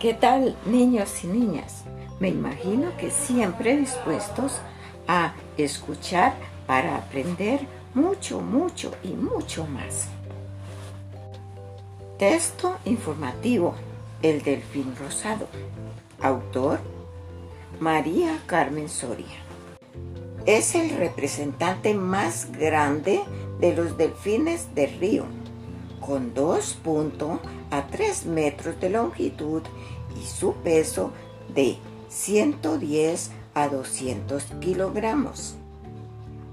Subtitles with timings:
[0.00, 1.84] ¿Qué tal, niños y niñas?
[2.20, 4.60] Me imagino que siempre dispuestos
[5.08, 6.34] a escuchar
[6.66, 7.60] para aprender
[7.94, 10.08] mucho, mucho y mucho más.
[12.18, 13.74] Texto informativo.
[14.20, 15.48] El delfín rosado.
[16.20, 16.78] Autor.
[17.80, 19.38] María Carmen Soria.
[20.44, 23.22] Es el representante más grande
[23.60, 25.24] de los delfines de río,
[26.06, 29.62] con 2.3 a 3 metros de longitud
[30.20, 31.10] y su peso
[31.54, 31.76] de
[32.08, 35.56] 110 a 200 kilogramos.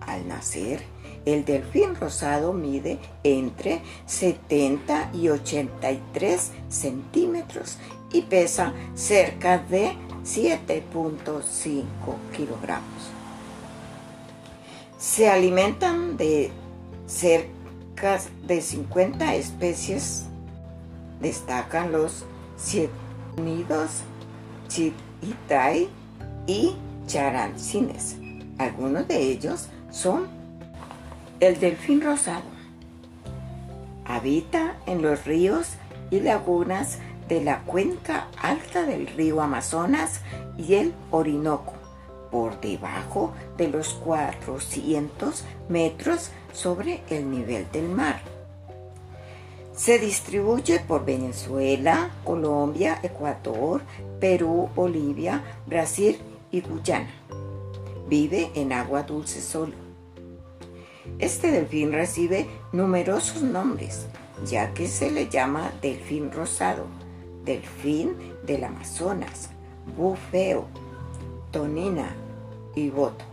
[0.00, 0.82] Al nacer,
[1.24, 7.76] el delfín rosado mide entre 70 y 83 centímetros
[8.12, 9.92] y pesa cerca de
[10.24, 11.84] 7.5
[12.36, 13.10] kilogramos.
[14.98, 16.50] Se alimentan de
[17.06, 17.61] cerca
[18.46, 20.26] de 50 especies.
[21.20, 22.24] Destacan los
[23.36, 24.02] nidos,
[24.68, 25.88] chititai
[26.46, 28.16] y charancines.
[28.58, 30.26] Algunos de ellos son
[31.40, 32.52] el delfín rosado
[34.04, 35.68] habita en los ríos
[36.10, 40.20] y lagunas de la cuenca alta del río Amazonas
[40.58, 41.74] y el Orinoco,
[42.32, 48.20] por debajo de los 400 metros sobre el nivel del mar.
[49.76, 53.82] Se distribuye por Venezuela, Colombia, Ecuador,
[54.18, 56.18] Perú, Bolivia, Brasil
[56.50, 57.10] y Guyana.
[58.08, 59.92] Vive en agua dulce solo
[61.18, 64.06] este delfín recibe numerosos nombres,
[64.46, 66.86] ya que se le llama delfín rosado,
[67.44, 69.50] delfín del Amazonas,
[69.96, 70.66] bufeo,
[71.52, 72.16] tonina
[72.74, 73.24] y boto.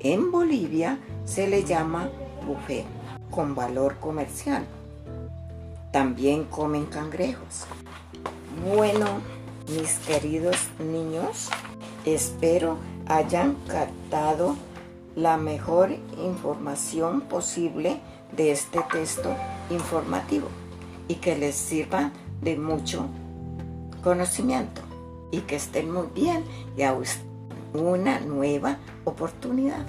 [0.00, 2.10] En Bolivia se le llama
[2.46, 2.84] bufeo,
[3.30, 4.66] con valor comercial.
[5.92, 7.66] También comen cangrejos.
[8.66, 9.06] Bueno,
[9.68, 11.50] mis queridos niños,
[12.04, 14.56] espero hayan captado
[15.14, 18.00] la mejor información posible
[18.36, 19.34] de este texto
[19.70, 20.48] informativo
[21.06, 22.10] y que les sirva
[22.40, 23.06] de mucho
[24.02, 24.82] conocimiento
[25.30, 26.44] y que estén muy bien
[26.76, 26.92] y a
[27.74, 29.84] una nueva oportunidad.